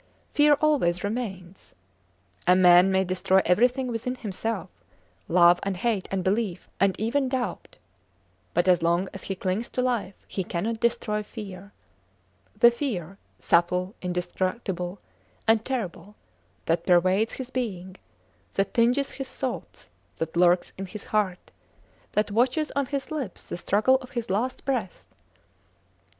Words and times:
Fear 0.33 0.53
always 0.61 1.03
remains. 1.03 1.75
A 2.47 2.55
man 2.55 2.91
may 2.91 3.03
destroy 3.03 3.39
everything 3.45 3.85
within 3.89 4.15
himself, 4.15 4.71
love 5.27 5.59
and 5.61 5.77
hate 5.77 6.07
and 6.09 6.23
belief, 6.23 6.67
and 6.79 6.99
even 6.99 7.29
doubt; 7.29 7.77
but 8.55 8.67
as 8.67 8.81
long 8.81 9.09
as 9.13 9.25
he 9.25 9.35
clings 9.35 9.69
to 9.69 9.81
life 9.83 10.15
he 10.27 10.43
cannot 10.43 10.79
destroy 10.79 11.21
fear: 11.21 11.71
the 12.59 12.71
fear, 12.71 13.19
subtle, 13.37 13.93
indestructible, 14.01 14.97
and 15.47 15.63
terrible, 15.63 16.15
that 16.65 16.87
pervades 16.87 17.33
his 17.33 17.51
being; 17.51 17.95
that 18.55 18.73
tinges 18.73 19.11
his 19.11 19.31
thoughts; 19.31 19.91
that 20.15 20.35
lurks 20.35 20.73
in 20.79 20.87
his 20.87 21.03
heart; 21.03 21.51
that 22.13 22.31
watches 22.31 22.71
on 22.75 22.87
his 22.87 23.11
lips 23.11 23.49
the 23.49 23.55
struggle 23.55 23.97
of 23.97 24.09
his 24.09 24.31
last 24.31 24.65
breath. 24.65 25.05